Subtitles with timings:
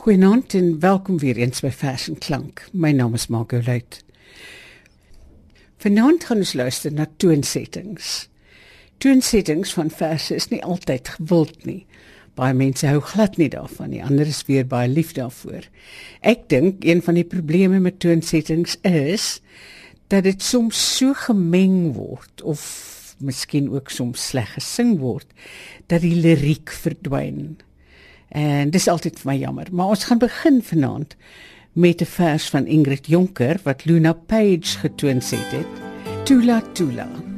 [0.00, 2.62] Goeienaand en welkom weer eens by Vers en Klank.
[2.72, 3.98] My naam is Margot Luit.
[5.76, 8.30] Vanaand gaan ons luister na toonsettings.
[8.96, 11.84] Toonsettings van verse is nie altyd gewild nie.
[12.32, 14.00] Baie mense hou glad nie daarvan nie.
[14.00, 15.68] Ander is weer baie lief daarvoor.
[16.24, 19.42] Ek dink een van die probleme met toonsettings is
[20.08, 22.64] dat dit soms so gemeng word of
[23.20, 25.28] miskien ook soms sleg gesing word
[25.92, 27.58] dat die liriek verdwyn.
[28.30, 31.16] En dis altyd vir my jammer, maar ons gaan begin vanaand
[31.72, 35.66] met 'n vers van Ingrid Jonker wat Luna Page getoon het.
[36.24, 37.06] Tula Tula.
[37.06, 37.29] Tula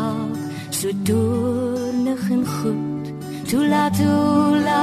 [0.00, 0.36] slaap
[0.70, 3.06] so doornig en goed.
[3.48, 4.82] Tula tula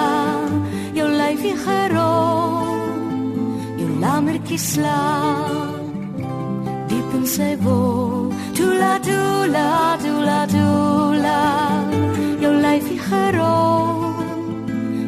[0.93, 2.81] jou lyfie gerol
[3.79, 5.79] jou lammertjie slaap
[6.89, 8.33] diep in sy wol.
[8.57, 11.41] Tula tula tula tula
[12.41, 14.15] Jou lyfie gerol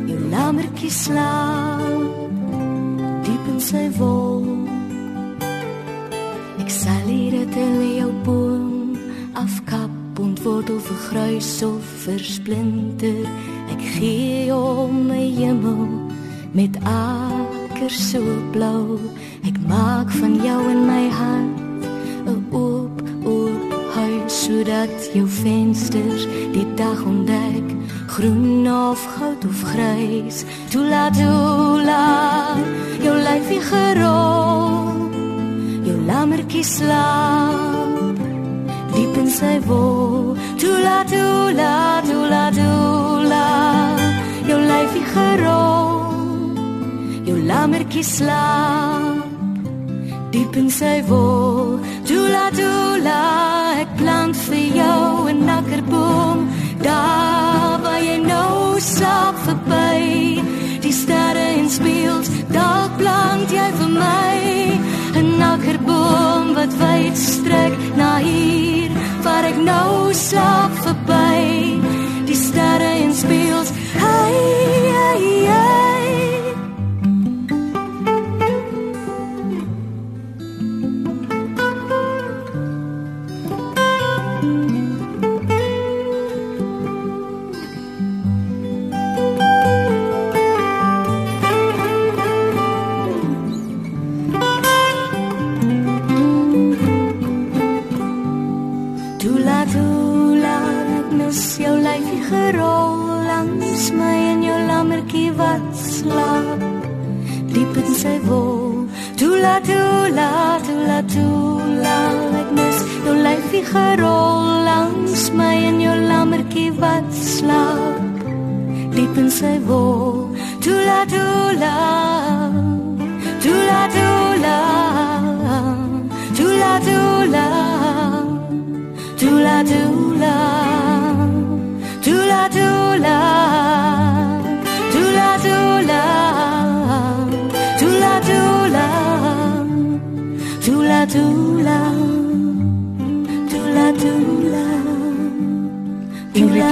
[0.10, 2.04] Jou lammertjie slaap
[3.26, 4.46] Diep in sy wol.
[6.62, 8.49] Ek sal hier tel jou boom
[10.40, 13.28] en wortel vergruis of versplinter.
[13.72, 15.88] Ek gee om my hemel
[16.52, 19.00] met akker so blou
[19.48, 21.86] Ek maak van jou in my hart
[22.26, 27.68] 'n oop oop huis sodat jou vensters die dag ontdek.
[28.08, 32.58] Groen of goud of grys tula tula
[33.04, 35.10] jou lyfie gerol
[35.84, 37.99] jou lammertjie slaap
[39.30, 43.46] sy wol tula tula tula tula
[44.50, 46.00] jou lyfie gerol
[47.28, 49.22] jou lammertjie slaap
[50.34, 51.78] diep in sy wol
[52.10, 53.22] tula tula
[53.84, 56.40] ek plant vir jou 'n nakkerboom
[56.88, 60.42] daar waar jy nou slaap verby
[60.86, 64.40] die sterre en speels dalk plant jy vir my.
[65.20, 68.92] 'n nakkerboom wat wyd strek na hier
[69.24, 71.80] waar ek nou slaap verby.
[72.30, 73.74] Die sterre en speels.
[74.00, 74.42] Hey
[74.96, 75.89] hey hey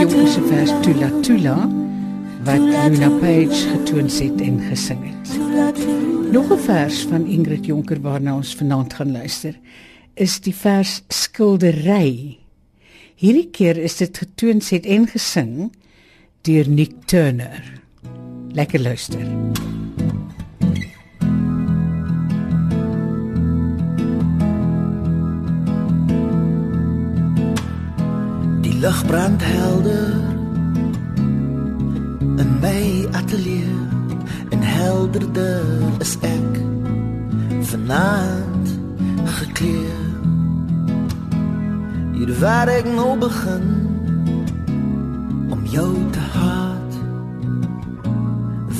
[0.07, 1.55] Ingrid Jonker se vers Tula Tula
[2.47, 5.33] wat Luna Page getoon het en gesing het.
[6.31, 9.59] Nog 'n vers van Ingrid Jonker waarna ons vanaand gaan luister,
[10.13, 12.37] is die vers Skildery.
[13.15, 15.73] Hierdie keer is dit getoon het en gesing
[16.41, 17.81] deur Nick Turner.
[18.51, 19.27] Lekker luister.
[28.77, 30.13] Die lig brand helder
[32.61, 33.77] my ateljee
[34.53, 35.65] en helderder
[35.99, 36.59] is ek
[37.71, 38.67] vanaand
[39.39, 40.27] gekleed.
[42.19, 43.65] Hier waar ek nou begin
[45.49, 46.99] om jou te haat.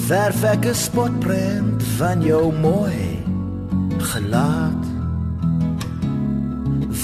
[0.06, 3.26] Verf ek 'n spotprent van jou mooi
[4.14, 4.86] gelaat.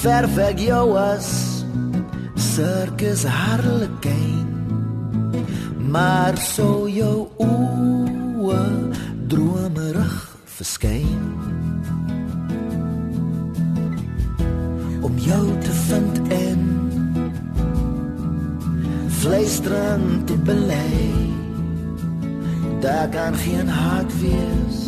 [0.03, 1.52] Verf ek jou as
[2.53, 4.45] circus harlekin.
[5.89, 8.61] Maar so jou oë
[9.27, 10.17] dromerig
[10.57, 11.23] verskyn.
[15.01, 16.61] Om jou te vind en
[19.09, 21.09] fluisterend te belei.
[22.85, 24.81] Daar kan geen hart wees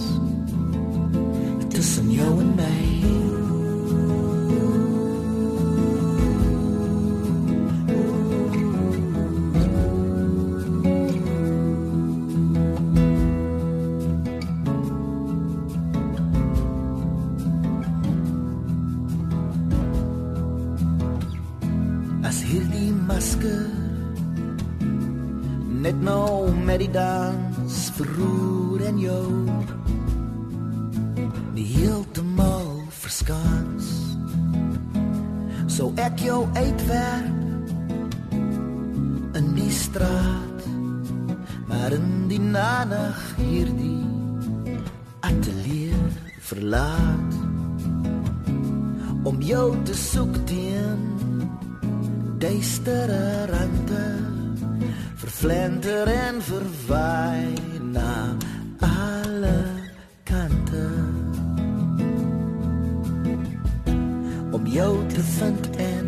[1.74, 3.35] tussen jou en my.
[26.06, 29.28] Nou met die dans verroer en jou.
[31.56, 33.90] Nie heeltemal verskans.
[35.68, 37.34] So ek jou uitwerp
[39.36, 40.68] in die straat
[41.68, 44.06] maar in die nag hierdie
[45.20, 46.06] atelier
[46.40, 47.34] verlaat.
[49.26, 51.02] Om jou te soek teen
[52.40, 53.45] duistere rande
[55.46, 57.54] vervlenter en verwaai
[57.92, 58.36] na
[58.80, 59.58] alle
[60.24, 60.88] kante
[64.52, 66.08] om jou te vind en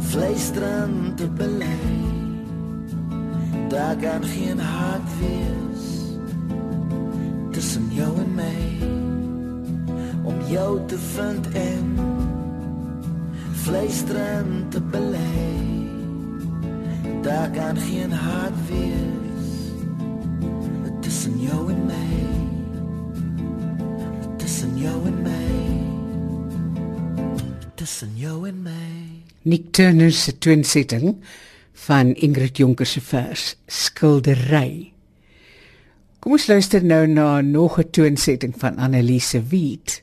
[0.00, 2.06] fluisterend te belei
[3.68, 6.14] daar kan geen haat wees
[7.50, 8.58] tussen jou en my.
[10.22, 11.98] Om jou te vind en
[13.52, 15.75] fluisterend te belei
[17.26, 19.54] daar kan geen haat wees
[21.00, 22.10] tussen jou en my
[24.38, 25.48] tussen jou en my
[27.74, 28.94] tussen jou en my
[29.42, 31.16] Nick Turner se twinsetting
[31.88, 34.92] van Ingrid Jonker se vers Skildery.
[36.18, 40.02] Kom ons luister nou na nog 'n twinsetting van Annelise Wit.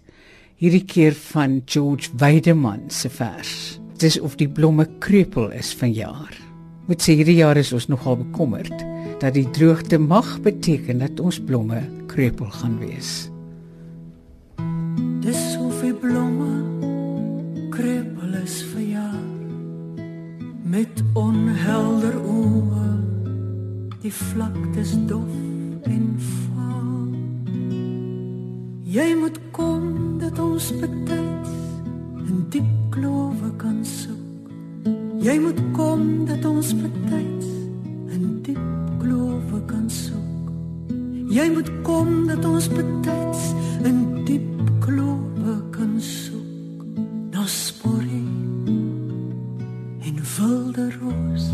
[0.56, 3.80] Hierdie keer van George Weideman se vers.
[3.98, 6.53] Dis of die blomme krepel is vanjaar.
[6.84, 8.74] Moet sê hierdie jaar is ons nogal bekommerd
[9.22, 11.80] dat die droogte mag beteken dat ons blomme
[12.12, 13.30] krepel gaan wees.
[15.24, 16.52] Dis of die blomme
[17.72, 19.22] krepel is vir jaar
[20.74, 22.90] met onhelder oë
[24.04, 27.14] die vlaktes dof en vaal.
[28.84, 29.88] Jy moet kom
[30.20, 31.56] dat ons betyds
[32.28, 34.23] in diep klowe kan soek
[35.24, 37.48] jy moet kom dat ons betyds
[38.12, 38.60] in diep
[39.00, 40.52] klowe kan soek.
[41.32, 43.44] Jy moet kom dat ons betyds
[43.88, 46.84] in diep klowe kan soek.
[47.32, 48.28] Na sporie
[50.04, 51.48] en wilde roos.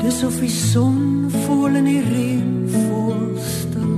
[0.00, 3.96] Dis of die son vol in die reën vol stil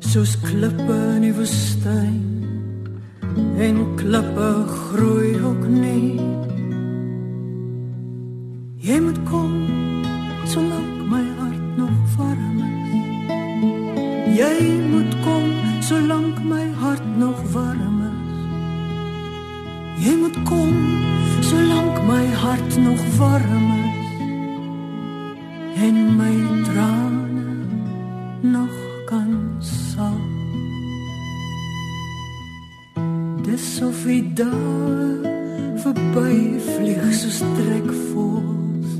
[0.00, 2.39] is soos klippe in die woestyn
[3.36, 6.20] en klippe groei ook nie.
[8.80, 9.52] Jy moet kom
[10.44, 12.92] solank my hart nog warm is.
[14.38, 14.56] Jy
[14.90, 18.38] moet kom solank my hart nog warm is.
[20.06, 20.74] Jy moet kom
[21.40, 23.79] solank my hart nog warm is
[34.40, 35.20] dag
[35.82, 38.90] verby vlieg soos trekvoels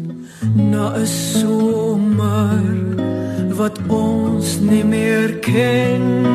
[0.73, 2.65] na 'n somer
[3.59, 6.30] wat ons nie meer ken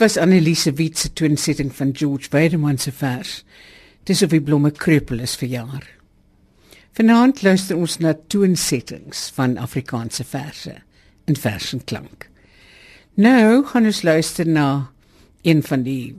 [0.00, 3.44] was Annelise Wit se toonsetting van George Weideman se vers.
[4.08, 5.86] Dis of die blomme kreupel is vir jaar.
[6.96, 10.72] Vanaand luister ons na toonsettings van Afrikaanse verse
[11.28, 12.26] in vers en klank.
[13.20, 14.90] Nou gaan ons luister na
[15.44, 16.16] een van die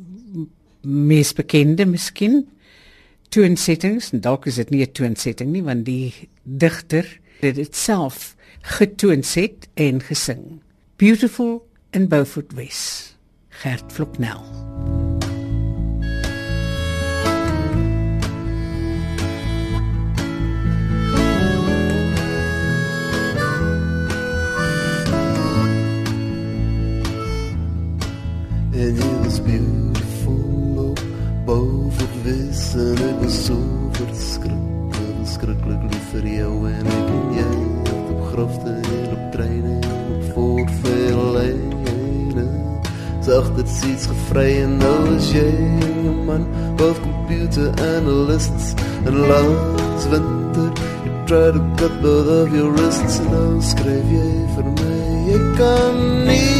[0.81, 2.43] mees bekende miskien
[3.33, 7.07] toonsettings en dalk is dit nie 'n toonsetting nie want die digter
[7.41, 10.61] het dit self getoonset en gesing.
[10.97, 13.10] Beautiful in Beaufort West.
[13.61, 14.41] Gert Floknel.
[28.73, 30.99] And it was beautiful op
[31.45, 33.57] Beaufort West En ek was so
[33.91, 37.51] verskrikkelijk, verskrikkelijk lief vir jou En ek en jy
[37.85, 40.50] het op grafte en op treine En op voortverlijne
[43.21, 45.49] Zacht het iets gevry en nou is jy
[46.03, 46.47] jou man
[46.77, 48.73] Both computer analysts.
[49.05, 50.71] En laas winter
[51.03, 53.19] You try to cut both of your wrists.
[53.19, 54.97] En nou skryf jy vir my
[55.31, 56.50] Jy kan nie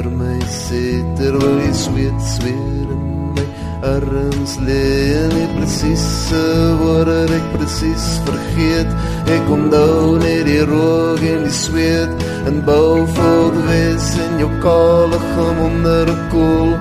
[0.00, 0.82] Vir my sê
[1.18, 3.02] Terwyl jy sweet, sweet in
[3.36, 3.42] my
[3.84, 4.84] arms lê.
[5.20, 6.44] En die precieze
[6.80, 8.94] woorde ek precies vergeet
[9.36, 15.60] Ek onthou net die rook en die zweet En Beaufort West en jou kale gem
[15.66, 16.72] onder koel.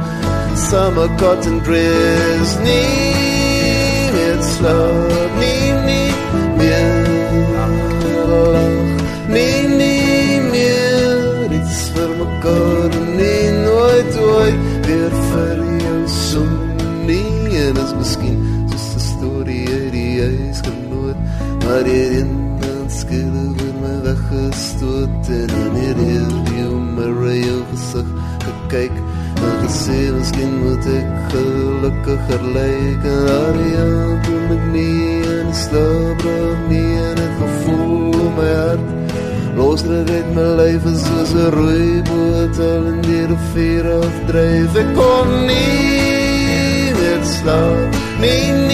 [0.70, 5.29] Summer cotton dress Nie meer slaap,
[29.90, 33.04] En gesê, miskien moet ek gelukkiger lyk.
[33.04, 33.90] En daar ja,
[34.28, 36.94] kom ek nie die slaap raak nie.
[37.10, 38.88] En het gevoel om my hart
[39.60, 45.36] Losdruk uit my lyf is soos een roeiboot Al in die rivier afdrijf Ek kon
[45.50, 48.69] nie meer slaap nie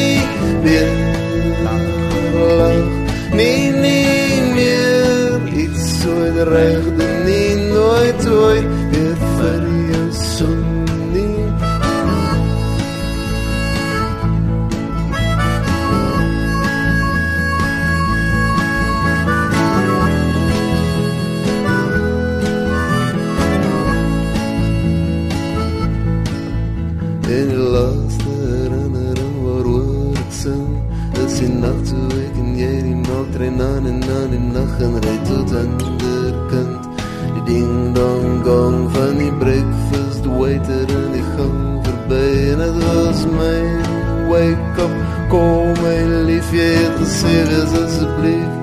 [45.30, 45.98] call my
[46.30, 48.56] lief Jy het gesê wees asjeblief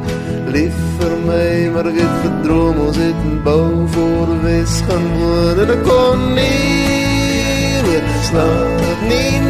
[0.52, 5.62] lief vir my Maar ek het gedroom ons het in bouw voor wees gaan woon.
[5.64, 9.41] En ek kon nie meer slaap Nee,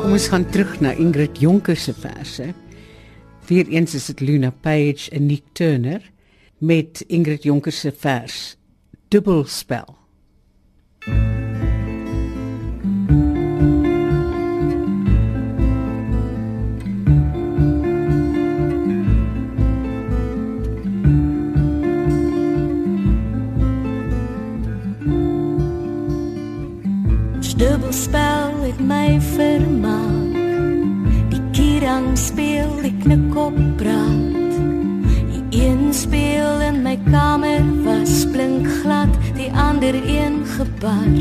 [0.00, 2.46] Kom ons gaan terug na Ingrid Jonker se verse.
[3.50, 6.00] Weereens is dit Luna Page en Nick Turner
[6.58, 8.56] met Ingrid Jonker se vers
[9.12, 9.99] Dubbelspel.
[29.40, 30.36] Vermaak.
[31.32, 34.56] Die kirang speel, die knikkop praat.
[35.30, 41.16] Die een speel in my kamer was blink glad, die ander een gebar.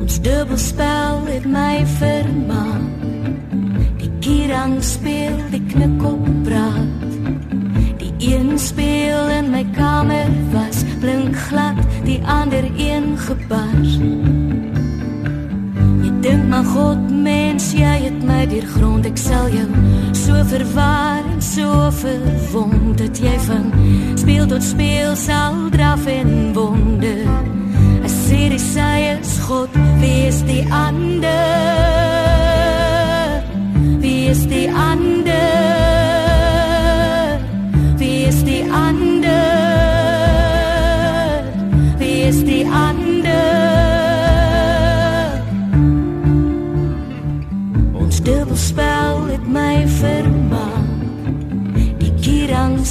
[0.00, 2.86] Ons dubbelspel het my vermaak.
[4.00, 7.16] Die kirang speel, die knikkop praat.
[8.00, 13.98] Die een speel in my kamer was blink glad, die ander een gebars.
[16.20, 19.66] Dink maar God mens, jy het my deur grond, ek sal jou
[20.18, 23.70] so verwar en so verwond dat jy van
[24.18, 27.22] speel tot speel sal draf en wonder.
[28.02, 29.70] As sê die sy is God,
[30.02, 31.28] wie is die ander?
[34.02, 35.36] Wie is die ander?
[38.02, 39.07] Wie is die ander?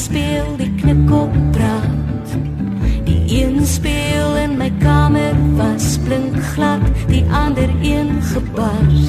[0.07, 2.35] Speel, die knikkop praat.
[3.07, 9.07] Die een speel in my kamer was blink glad, die ander een gebars.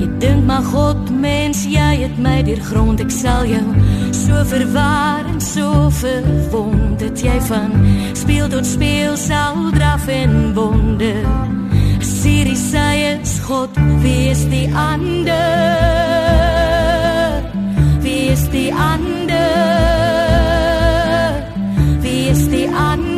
[0.00, 3.64] Jy dink maar God mens, jy het my deur grond, ek sal jou
[4.16, 7.72] so verwar en so verwond dat jy van
[8.18, 11.24] speel tot speel sal draf en wonder.
[12.04, 16.29] Siri sê is God, wie is die ander?
[18.52, 19.36] Die ander?
[22.00, 23.09] Wie is die ander?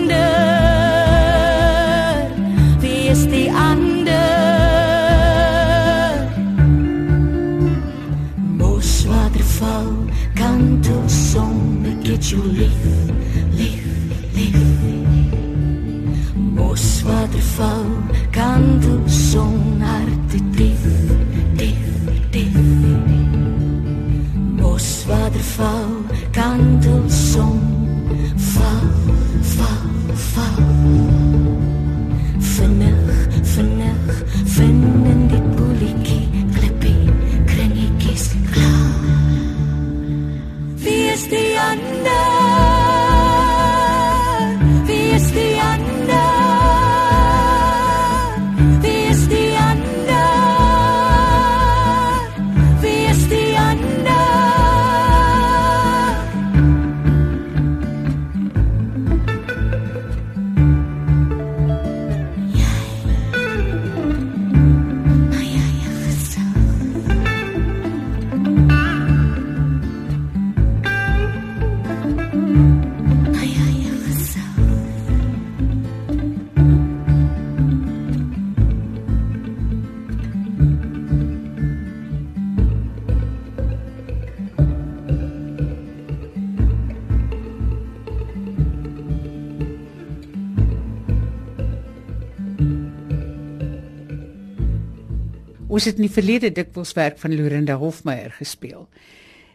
[95.72, 98.90] Ons het in die verlede dikwels werk van Lorinda Hofmeyer gespeel.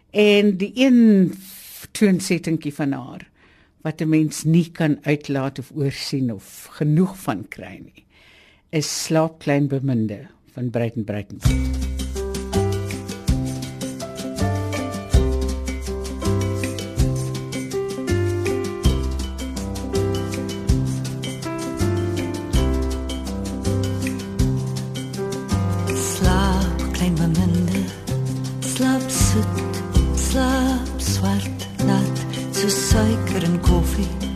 [0.10, 1.36] En die een
[1.94, 3.28] toonsettingkie van haar
[3.86, 8.04] wat 'n mens nie kan uitlaat of oorsien of genoeg van kry nie,
[8.70, 11.38] is Slaap klein beminde van Breiten Breiten.
[26.98, 27.86] Klein beminde,
[28.62, 29.82] slaap soet,
[30.16, 34.27] slaap swart, nat, so suiker en koffie.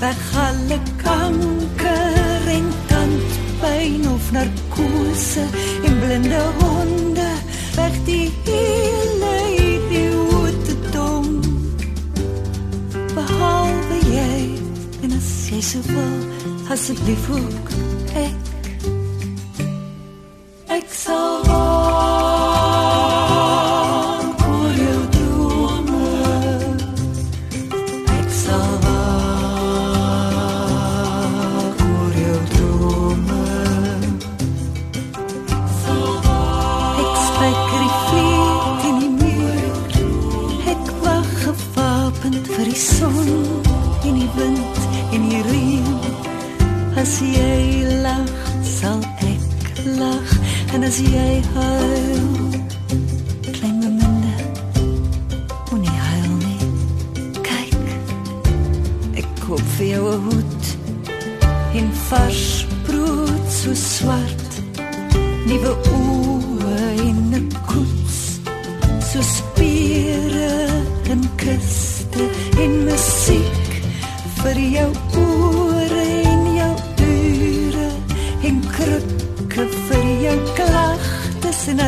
[0.00, 5.44] Weg alle kanker en tandpyn of narkose
[5.84, 7.30] en blinde honde
[7.74, 9.34] weg die hele
[9.70, 11.26] idiote dom.
[13.14, 14.44] Behalwe jy
[15.02, 16.18] en as jy so wil
[16.74, 17.67] asseblief ook
[49.84, 50.28] lag
[50.74, 52.28] en as jy huil,
[53.52, 54.34] klein beminde,
[55.70, 56.68] moenie huil nie.
[57.46, 57.76] Kyk,
[59.22, 60.64] ek koop vir jou 'n hoed
[61.78, 64.52] en vars brood so swart,
[65.46, 68.40] nuwe oë en 'n koets,
[69.10, 70.52] so spiere
[71.10, 72.24] en kuste
[72.62, 73.68] en musiek
[74.42, 75.07] vir jou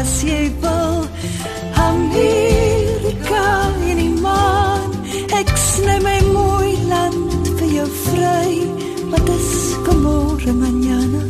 [0.00, 1.04] as jy wil
[1.88, 3.44] Amerika
[3.90, 4.94] in die maan.
[5.40, 8.54] Ek sny my mooi land vir jou vry.
[9.12, 9.50] Wat is
[9.84, 11.29] komore manjana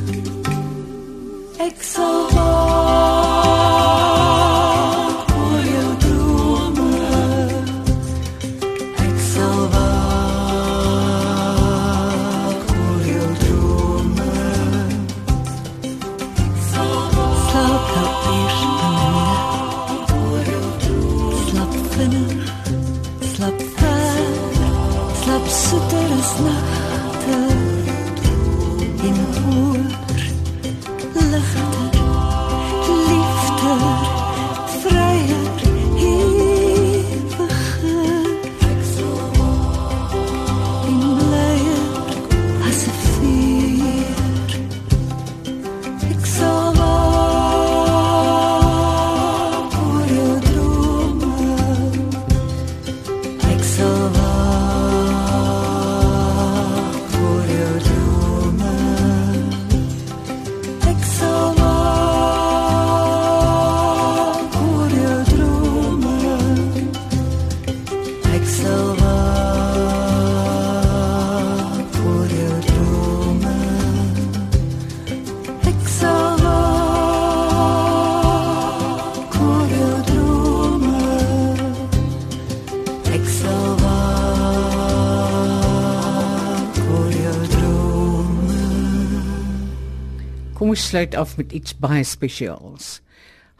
[90.70, 93.00] Kom ons sluit af met iets baie spesiaals.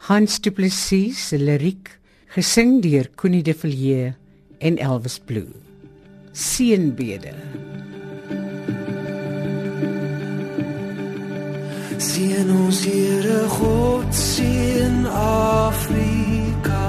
[0.07, 1.89] Hans Du Plessis se liriek,
[2.31, 4.15] gesing deur Connie de Villiers
[4.63, 5.51] en Elvis Blue.
[6.31, 7.35] Seënbede.
[11.99, 16.87] Sien ons Here God sien Afrika.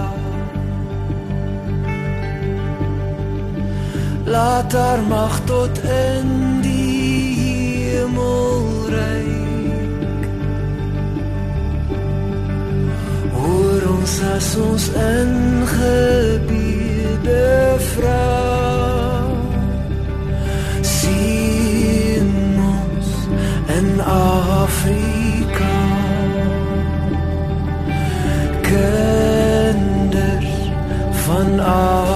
[4.31, 7.35] Laat haar mag tot in die
[7.91, 9.52] hemel reik.
[14.03, 15.33] Ons as ons in
[15.71, 17.45] gebede
[17.93, 18.31] vra.
[20.83, 22.33] Sien
[22.67, 23.11] ons
[23.79, 25.77] in Afrika.
[28.71, 30.57] Kinders
[31.27, 32.12] van Afrika.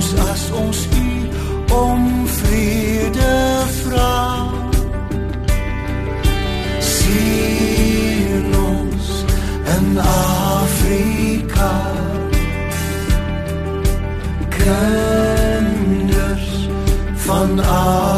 [0.00, 1.08] Ons as ons u
[1.76, 3.32] om vrede
[3.80, 4.48] vra.
[6.80, 9.10] Sien ons
[9.76, 11.72] in Afrika.
[14.56, 16.48] Kinders
[17.26, 18.09] van Afrika.